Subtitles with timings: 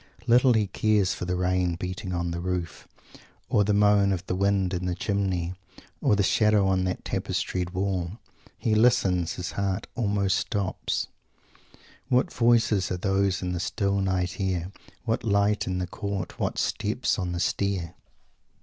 [0.25, 2.87] Little he cares for the rain beating on the roof,
[3.49, 5.53] or the moan of the wind in the chimney,
[6.01, 8.13] or the shadows on that tapestried wall!
[8.57, 11.05] He listens his heart almost stops.
[12.09, 14.71] "What voices are those in the still night air?
[15.05, 16.39] What lights in the court?
[16.39, 17.93] What steps on the stair?"